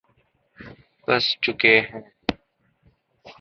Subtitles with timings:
[1.07, 2.01] پس چکے ہیں